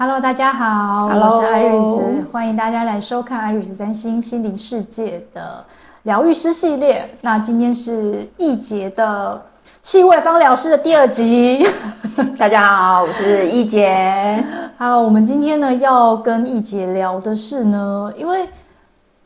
[0.00, 5.64] Hello，大家好，Hello，我是艾瑞斯，欢迎大家来收看艾瑞斯三星心灵世界的
[6.04, 7.10] 疗愈师系列。
[7.20, 9.42] 那今天是易杰的
[9.82, 11.66] 气味芳疗师的第二集。
[12.38, 14.40] 大家好，我是易杰。
[14.78, 18.48] 好，我们今天呢要跟易杰聊的是呢，因为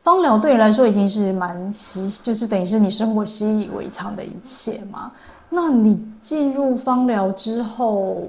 [0.02, 5.12] 芳疗对你来说已经是蛮习，就是等于是你生活习以为常的一切嘛。
[5.50, 8.22] 那你进入芳疗之后，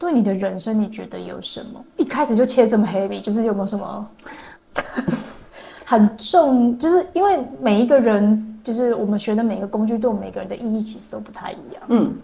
[0.00, 1.84] 对你的人生，你觉得有什么？
[1.98, 4.08] 一开始就切这么 heavy，就是有没有什么
[5.84, 6.78] 很重？
[6.78, 11.82] 就是因为每一个人，就是我们学的每一个工具，对我们每个人的意义其实都不太一样。
[11.88, 12.14] 嗯，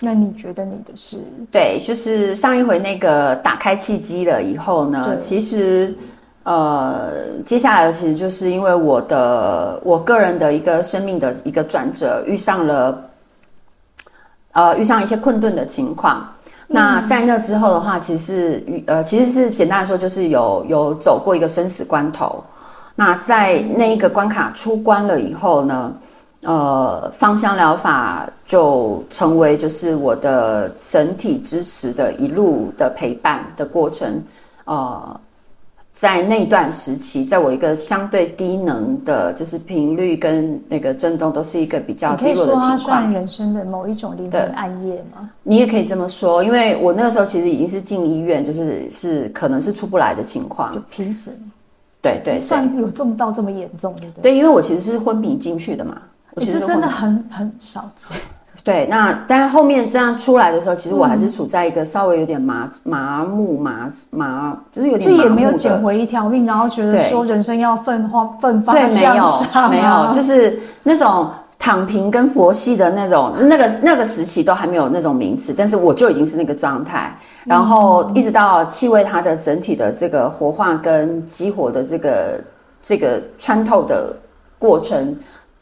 [0.00, 1.18] 那你觉得你的是？
[1.52, 5.94] 对，就是上一回那个打开契机了以后呢，其实
[6.44, 7.12] 呃，
[7.44, 13.10] 接下来的其实就是因为我的我个人的一个生命的一个转折，遇上了
[14.52, 16.26] 呃遇上一些困顿的情况。
[16.66, 22.42] 那在那之后的话，其实是呃，其实是简单来说，就是有有走过一个生死关头。
[22.94, 25.92] 那在那一个关卡出关了以后呢，
[26.42, 34.22] 呃，芳香疗法就成为就是我的整体支持的一路的陪伴的过程，
[34.64, 35.20] 呃。
[35.98, 42.68] 在那段时期，在我一个相对低能的，就是频率跟那个震动都是一个比较低落的情况。
[42.68, 45.30] 可以说它算人生的某一种灵魂暗夜吗？
[45.42, 51.30] 你也可以这么说，因为我那个时候其实已经是进医院，就是是可能是出不来的情况，就平时。
[52.02, 54.22] 对对，对，算有重到这么严重，对不对？
[54.24, 56.02] 对，因为我其实是昏迷进去的嘛，
[56.34, 58.18] 我其实这真的很很少见。
[58.66, 82.40] 对，那但是后面这样出来的时候，其实我还是处在一个稍微有点麻麻木麻麻，就是有点就也没有捡回一条命，然后觉得说人生要奋发奋发向上，没有没有，就是那种躺平跟佛系的那种那个那个时期都还没有那种名词，但是我就已经是那个状态，然后一直到气味它的整体的这个活化跟激活的这个
[82.82, 84.16] 这个穿透的
[84.58, 85.16] 过程。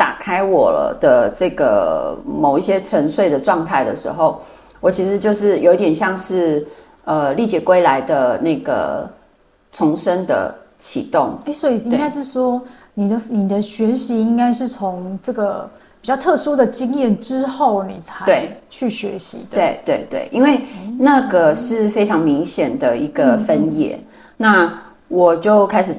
[0.05, 4.39] 打开我了的这个某一些沉睡的状态的时候，
[4.79, 6.67] 我其实就是有一点像是
[7.07, 9.09] 呃历劫归来的那个
[9.73, 11.39] 重生的启动。
[11.47, 12.61] 哎，所以应该是说
[12.93, 15.67] 你的你的学习应该是从这个
[16.03, 19.57] 比较特殊的经验之后，你才对去学习的。
[19.57, 20.61] 对对对，因为
[20.99, 23.97] 那个是非常明显的一个分野。
[23.97, 24.05] 嗯、
[24.37, 25.97] 那我就开始。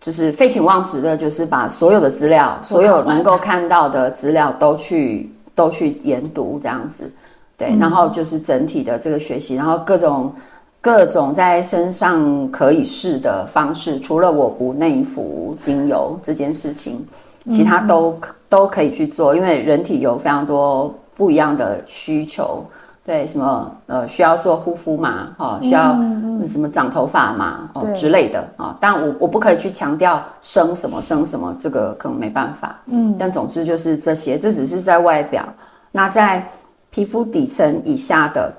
[0.00, 7.10] 就是废寝忘食的，就是把所有的资料，所有能够看到的资料都去都去研读这样子，
[7.56, 10.32] 对，然后就是整体的这个学习，然后各种
[10.80, 17.04] 各种在身上可以试的方式，除了我不内服精油这件事情，
[17.50, 18.16] 其他都
[18.48, 22.64] 都可以去做，因为人体有非常多不一样的需求。
[23.06, 25.96] 对，什么呃需要做护肤嘛，哈、哦，需要
[26.44, 28.76] 什么长头发嘛，哦之类的啊、哦。
[28.80, 32.76] 但我我不可以去强调生什么生什么，这个可能没办法。
[32.86, 35.46] 嗯，但总之就是这些，这只是在外表。
[35.92, 36.44] 那在
[36.90, 38.52] 皮肤底层以下的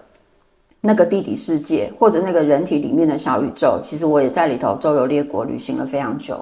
[0.80, 6.38] 那个地底世界，或者那个人体里面的小宇宙，其实我也在里头周游列国，旅行了非常久。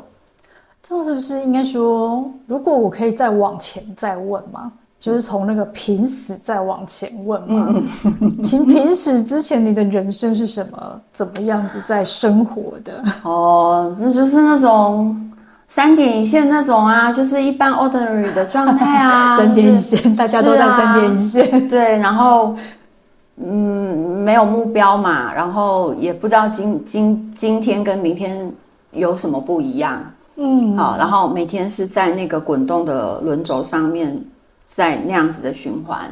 [0.83, 4.71] 这是不是应该说，如果我可以再往前再问吗？
[5.05, 7.79] 就是从那个平时再往前问嘛，
[8.41, 10.99] 请平时之前你的人生是什么？
[11.11, 13.03] 怎么样子在生活的？
[13.21, 15.15] 哦，那就是那种
[15.67, 19.37] 三点一线那种啊，就是一般 ordinary 的状态啊。
[19.37, 21.53] 三点一线，就是、大家都在三点一线。
[21.53, 22.55] 啊、对，然后
[23.37, 28.51] 嗯，没有目标嘛，然后也不知道今今今天跟明天
[28.91, 30.01] 有什么不一样。
[30.37, 34.19] 嗯，好，然后每天是在那个滚动的轮轴上面。
[34.65, 36.09] 在那样子的循环，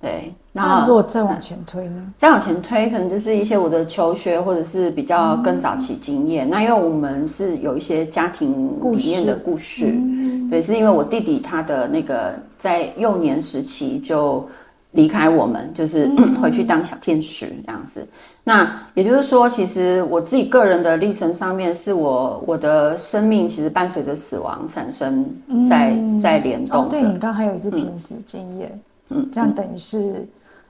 [0.00, 0.32] 对。
[0.52, 2.12] 那如果再往前推呢？
[2.16, 6.48] 再往前推，可能就是一些我的求学，或者是比较更早期经验。
[6.48, 8.50] 嗯、那因为我们是有一些家庭
[8.92, 14.48] 里面的故事，故事嗯、对，是因为我弟弟他的那个在幼年时期就。
[14.92, 16.08] 离开我们，就是
[16.40, 18.08] 回去当小天使这样子。
[18.42, 25.26] 那也就是说，其实我自己个人的历程上面，是我我的生命其实伴随着死亡产生
[25.68, 26.84] 在，在、嗯、在联动。
[26.84, 28.80] 哦，对，你刚还有一次濒死经验，
[29.10, 30.26] 嗯，这样等于是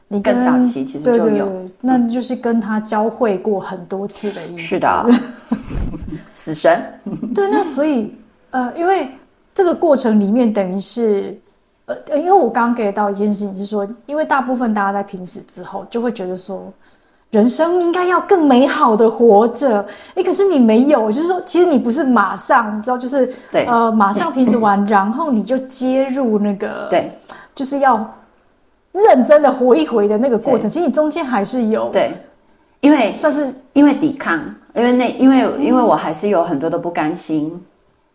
[0.09, 4.59] 你更早期其实就有，对对对，那就是跟他交汇过很多次的意思。
[4.59, 5.11] 是的，
[6.35, 6.83] 死神。
[7.33, 8.13] 对，那所以
[8.51, 9.09] 呃，因为
[9.55, 11.39] 这个过程里面等于是。
[11.89, 16.71] 呃，因为我刚刚给到一件事情，就是说，因为大部分大家在平时之后，就会觉得说，
[17.31, 19.85] 人生应该要更美好的活着。
[20.15, 27.11] 哎，可是你没有，就是说，其实你不是马上，你知道，就是对，呃，马上平时完，然后你就接入那个，对，
[27.55, 28.07] 就是要
[28.93, 30.69] 认真的活一回的那个过程。
[30.69, 32.13] 其实你中间还是有，对，
[32.81, 34.39] 因为算是因为抵抗，
[34.75, 37.59] 因为那因为、嗯、因为我还是有很多的不甘心，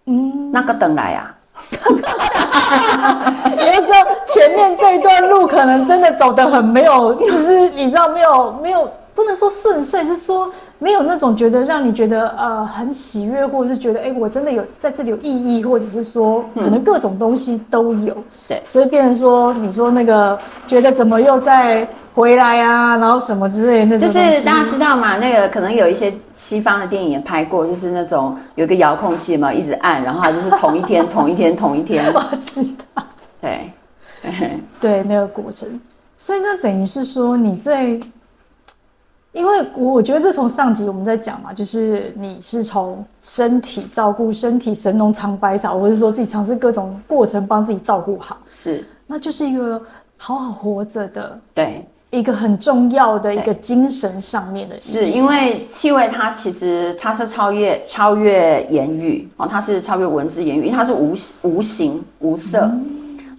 [0.05, 1.35] 嗯，那个等来啊，
[3.59, 3.93] 因为这
[4.33, 8.89] 前面这一段路可能真的走的很没有，就是你知道没有没有。
[9.15, 18.13] 不能说顺遂，是说没有那种觉得让你觉得呃很喜悦，或者是觉得哎、欸，我真的有在这里有意义，或者是说可能各种东西都有。
[18.13, 25.17] 嗯、对，所以变成说你说那个觉得怎么又再回来啊，然后什么之类的那种，就是大家知道嘛？
[25.17, 32.03] 那个可能有一些西方的电影也拍过，就是那种有个遥控器嘛，一直按，然后它就是同一天、同一天、同一天。
[32.11, 32.63] 我知
[32.95, 33.03] 道。
[33.39, 33.71] 对，
[34.81, 35.79] 对那个过程，
[36.17, 37.99] 所以那等于是说你在。
[39.33, 49.81] 因为我我觉得这从上集我们在讲嘛，就是你是从身体照顾身体神农尝百草，或者说自己尝试各种过程帮自己照顾好，是，那就是一个
[50.17, 54.79] 好好活着的，对，一个很重要的一个精神上面的。
[54.79, 62.59] 是因为气味它其实它是超越超越言语哦，它是超越文字言语，因为它是无无形无色。
[62.71, 62.85] 嗯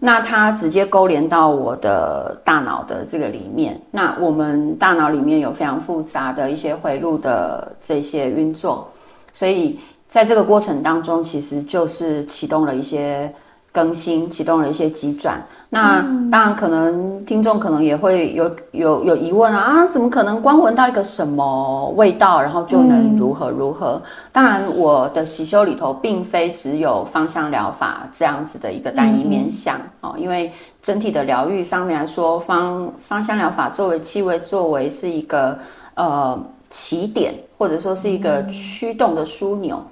[0.01, 3.81] 那它直接勾连到我的大脑的这个里面。
[3.91, 8.89] 那我们大脑里面有非常复杂的一些回路的这些运作，
[9.33, 13.33] 所以在这个过程当中，其实就是启动了一些。
[13.75, 16.01] 更新启动了一些急转，那
[16.31, 24.01] 当然可能听众可能也会有有有疑问啊啊，怎么可能光闻到一个什么味道，然后就能如何如何？
[24.05, 35.59] 嗯、当然，我的习修里头并非只有芳香疗法这样子的一个单一面向哦、嗯，因为整体的疗愈上面来说，芳芳香疗法作为气味，作为是一个
[35.97, 36.41] 呃
[36.71, 39.83] 起点，或者说是一个驱动的枢纽，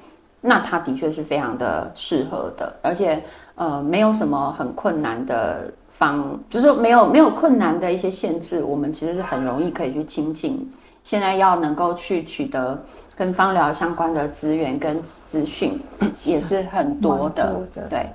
[0.40, 3.20] 那它的确是非常的适合的，而且。
[3.54, 10.68] 呃，没有什么很困难的方，就是说没有没有困难的一些限制，我们其实是很容易可以去亲近。
[11.04, 12.80] 现在要能够去取得
[13.16, 15.78] 跟芳疗相关的资源跟资讯，
[16.24, 17.88] 也是很多的，多的。
[17.88, 18.06] 对，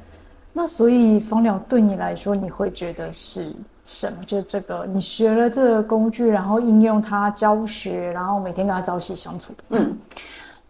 [0.54, 3.54] 那所以芳疗对你来说，你会觉得是
[3.86, 4.18] 什么？
[4.26, 9.54] 就是这个，你学了这个工具，然后应用它教学，然后每天跟它朝夕相处。
[9.70, 9.96] 嗯，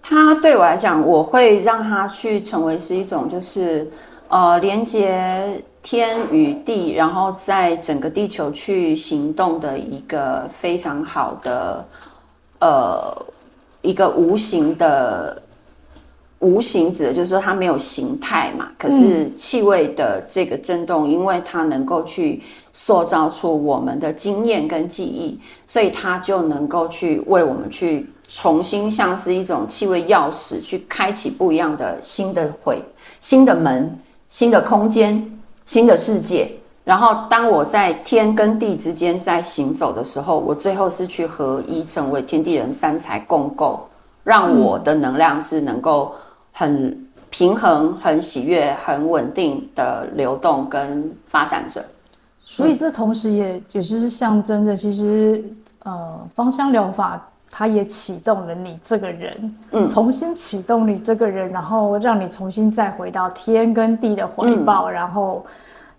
[0.01, 3.89] 它对我来讲，我会让它去成为是一种就是。
[4.29, 11.87] 呃，连接天与地，然后在整个地球去行动的一个非常好的，
[12.59, 13.25] 呃，
[13.81, 15.41] 一个无形的
[16.39, 32.83] 无形指的就是说它没有形态嘛，可是气味的这个震动，因为它能够去塑造出我们的经验跟记忆，所以它就能够去为我们去重新像是一种气味钥匙，去开启不一样的新的会
[33.21, 33.97] 新的门。
[34.29, 36.51] 新的空间，新的世界。
[36.83, 43.85] 然后，当我在天跟地之间在行走的时候，我最后是去合一，成为天地人三才共构，
[44.23, 46.15] 让我的能量是能够
[46.53, 46.97] 很
[47.29, 51.83] 平衡、很喜悦、很稳定的流动跟发展着。
[52.45, 55.43] 所以，这同时也也是象征着，其实
[55.83, 57.21] 呃，芳香疗法。
[57.49, 65.45] 它也启动了你这个人，嗯，重新启动你这个人，然后让你重新再回到天跟地的怀抱，嗯，然后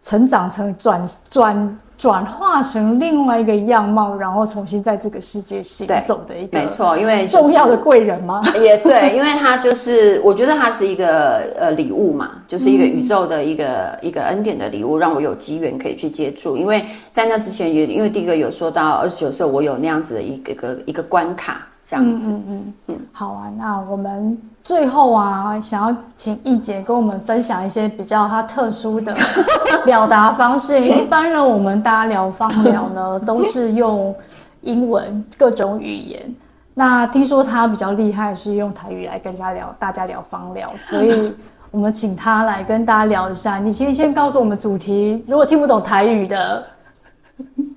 [0.03, 8.41] 成长成转转转化成另外一个样貌，然后重新在这个世界行走的一个，没错，因为重要的贵人吗？
[8.63, 16.57] 也对，因为他就是，我觉得他是一个呃礼物嘛，就是一个宇宙的一个、嗯、一个恩典的礼物，让我有机缘可以去接触。
[16.57, 21.67] 因为在那之前也，因为第一个有说到二十九岁，我有那样子的一个一个一个关卡。
[21.89, 23.51] 这样子，嗯嗯嗯，好啊。
[23.57, 29.17] 那我们最后啊，想要请易姐跟我们分享一些比较她特殊的
[29.87, 30.79] 表达方式。
[30.79, 34.15] 一般人我们大家聊 方疗呢，都是用
[34.61, 36.35] 英文各种语言。
[36.75, 40.71] 那听说她比较厉害，是用台语来跟大家聊，大家聊方疗。
[40.91, 41.35] 所以
[41.71, 43.57] 我们请她来跟大家聊一下。
[43.57, 46.63] 你先先告诉我们主题，如果听不懂台语的，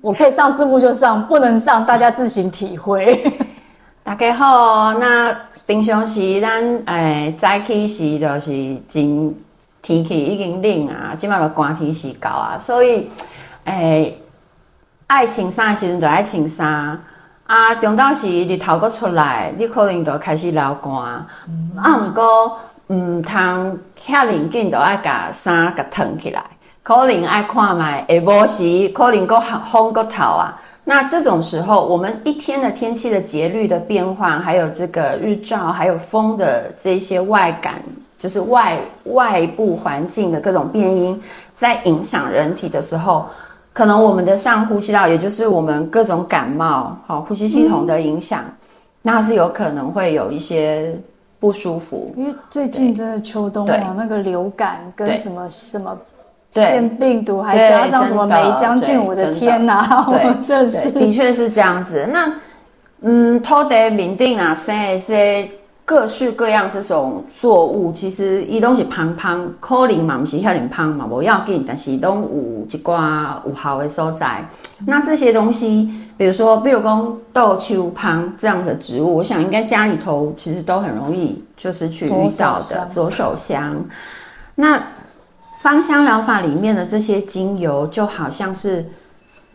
[0.02, 3.31] 我可以上字幕就上，不能上大家自行体会。
[4.04, 5.32] 大家好，那
[5.64, 8.50] 平常时咱诶早起时就是
[8.88, 9.32] 真
[9.80, 13.08] 天气已经冷啊，即马个寒天时到啊，所以
[13.64, 14.20] 诶
[15.06, 17.00] 爱穿衫的时阵就爱穿衫
[17.46, 21.24] 啊，中昼时日头阁出来，你可能就开始流汗、
[21.76, 26.42] 啊，毋过毋通遐灵紧，就爱甲衫甲脱起来，
[26.82, 29.40] 可能爱看觅下晡时，可能阁
[29.70, 30.60] 风阁透啊。
[30.84, 37.80] 那这种时候，我们一天的天气的节律的变化，还有这个日照，还有风的这些外感，
[38.18, 41.20] 就是外外部环境的各种变因，
[41.54, 43.26] 在影响人体的时候，
[43.72, 48.52] 可能我们的上呼吸道，也就是我们各种感冒，好呼吸系统的影响，嗯、
[49.02, 51.00] 那是有可能会有一些
[51.38, 52.12] 不舒服。
[52.16, 55.96] 因为最近真的秋冬啊，那个流感跟什么什么
[56.52, 60.06] 腺病毒，还加上什么霉浆菌，我的天哪！
[60.10, 62.08] 对， 这是的确是这样子。
[62.12, 62.32] 那
[63.02, 65.48] 嗯，土地面顶啊，生一些。
[65.84, 74.46] 各式各样这种作物，其实伊都是胖胖，可能嘛不是遐尼胖嘛，不要紧，但是都有一寡有效的所在。
[74.86, 82.86] 那这些东西，比如说，比如讲豆秋胖这样的植物，我想应该家里头其实都很容易就是去遇到的。
[82.90, 83.76] 左手香，
[84.54, 84.80] 那
[85.62, 88.84] 芳香疗法里面的这些精油，就好像是。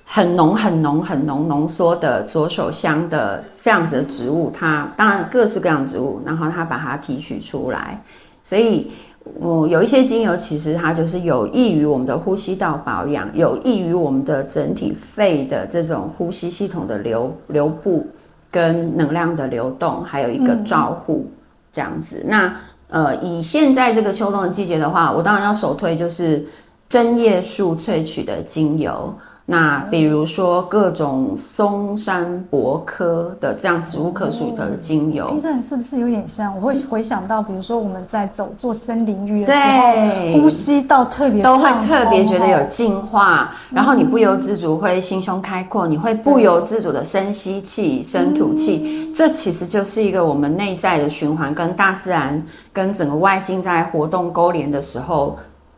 [0.09, 8.01] 很浓、很浓、很浓浓缩的左手香的这样子的植物，它当然各式各样植物，然后它把它提取出来，
[8.41, 8.89] 所以
[9.37, 18.07] 我有一些精油，其实它就是有益于我们的呼吸道保养，有益于我们的整体肺的这种呼吸系统的流流布
[18.49, 21.29] 跟能量的流动，还有一个照护
[21.73, 22.25] 这样子。
[22.25, 22.55] 那
[22.89, 26.46] 呃，以现在这个秋冬的季节的话，我当然要首推就是
[26.88, 29.13] 针叶树萃取的精油。
[29.49, 36.53] 那比如说各种松山柏科的这样植物科属的精油，哎，这是不是有点像？
[36.53, 40.41] 我会回想到，比如说我们在走做森林浴的时候，对。
[40.41, 55.37] 呼吸道特别都会特别觉得有净化，然后你不由自主会心胸开阔，你会不由自主的深吸气、深吐气，这其实就是一个我们内在的循环，跟大自然、跟整个外境在活动勾连的时候，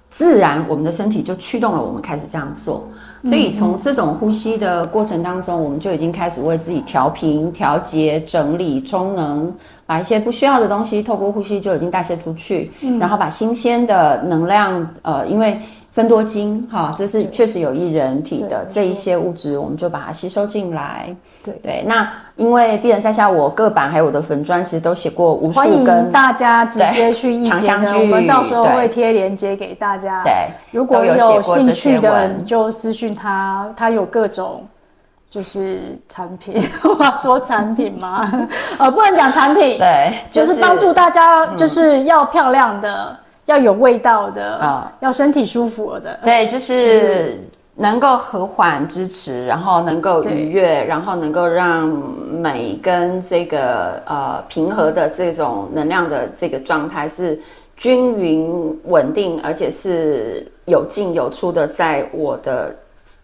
[0.09, 2.87] 自然我们的身体就驱动了我们开始这样做。
[3.25, 9.53] 所以从这种呼吸的过程当中，我们就已经开始为自己调频、调节、整理、充能，
[9.85, 15.59] 把一些不需要的东西透过呼吸就已经代谢出去，嗯、然后把新鲜的能量，呃，因为。
[15.99, 21.13] 芬多精，哈，这是确实有益人体的这一些物质，我们就把它吸收进来。
[21.43, 30.23] 对对，那因为病人在下，我各版还有我的粉砖，其实都写过无数跟，大家直接去意见的，我们到时候会贴链接给大家。
[30.23, 30.31] 对，
[30.71, 34.65] 如果有兴趣的，你就私讯他，他有各种
[35.29, 36.55] 就是产品，
[36.97, 38.31] 我要说产品吗？
[38.79, 43.17] 呃，不能讲产品，对，就是帮助大家，就是要漂亮的。
[43.49, 57.39] 要有味道的啊，哦、要身体舒服的，对，就是能够和缓支持，然后能够愉悦，然后能够让美跟这个呃平和的这种能量的这个状态是
[57.75, 62.75] 均匀稳定，而且是有进有出的，在我的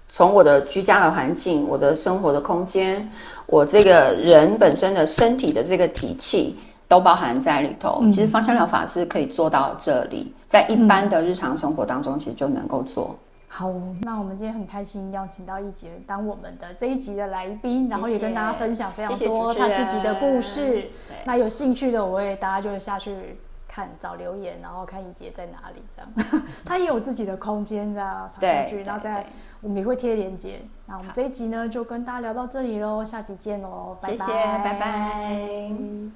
[0.09, 3.07] 从我的居家的环境、我的生活的空间、
[3.45, 6.57] 我这个人本身的身体的这个体气。
[6.87, 8.01] 都包含在里头。
[8.11, 13.15] 其实芳香疗法是可以做到这里，嗯、在一般的日常生活当中，其实就能够做。
[13.47, 20.89] 好，那我们今天很开心邀请到一杰当我们的这一集的来宾，然后也跟大家分享非常多他自己的故事。
[21.23, 26.43] 那有兴趣的，我也大家就会下去看找留言，然后看一杰在哪里这样。
[26.65, 29.25] 他也有自己的空间这样插进去，然后在
[29.61, 30.59] 我们也会贴链接。
[30.85, 36.15] 那我们这一集呢，就跟大家聊到这里喽，下集见喽，拜拜拜。